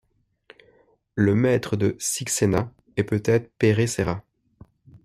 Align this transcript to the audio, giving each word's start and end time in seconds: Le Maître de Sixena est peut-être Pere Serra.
Le 1.13 1.35
Maître 1.35 1.75
de 1.75 1.95
Sixena 1.99 2.73
est 2.97 3.03
peut-être 3.03 3.51
Pere 3.59 3.85
Serra. 3.87 4.23